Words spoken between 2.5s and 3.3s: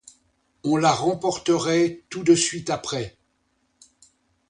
après.